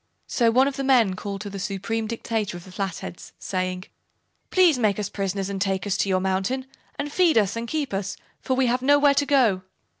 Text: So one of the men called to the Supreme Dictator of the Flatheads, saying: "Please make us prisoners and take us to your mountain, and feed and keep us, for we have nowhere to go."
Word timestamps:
So 0.25 0.49
one 0.49 0.67
of 0.67 0.77
the 0.77 0.83
men 0.83 1.13
called 1.15 1.41
to 1.41 1.49
the 1.51 1.59
Supreme 1.59 2.07
Dictator 2.07 2.57
of 2.57 2.63
the 2.63 2.71
Flatheads, 2.71 3.33
saying: 3.37 3.83
"Please 4.49 4.79
make 4.79 4.97
us 4.97 5.09
prisoners 5.09 5.47
and 5.47 5.61
take 5.61 5.85
us 5.85 5.95
to 5.97 6.09
your 6.09 6.19
mountain, 6.19 6.65
and 6.97 7.11
feed 7.11 7.37
and 7.37 7.67
keep 7.67 7.93
us, 7.93 8.17
for 8.39 8.55
we 8.55 8.65
have 8.65 8.81
nowhere 8.81 9.13
to 9.13 9.25
go." 9.27 9.61